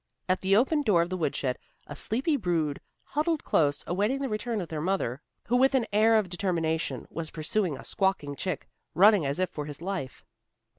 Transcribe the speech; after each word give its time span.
At 0.27 0.41
the 0.41 0.55
open 0.55 0.81
door 0.81 1.03
of 1.03 1.11
the 1.11 1.15
woodshed, 1.17 1.59
a 1.85 1.95
sleepy 1.95 2.35
brood 2.35 2.81
huddled 3.03 3.43
close, 3.43 3.83
awaiting 3.85 4.19
the 4.19 4.29
return 4.29 4.59
of 4.59 4.67
their 4.69 4.81
mother, 4.81 5.21
who 5.45 5.55
with 5.55 5.75
an 5.75 5.85
air 5.93 6.15
of 6.15 6.27
determination 6.27 7.05
was 7.11 7.29
pursuing 7.29 7.77
a 7.77 7.83
squawking 7.85 8.35
chick, 8.35 8.67
running 8.95 9.27
as 9.27 9.37
if 9.39 9.51
for 9.51 9.67
his 9.67 9.79
life. 9.79 10.25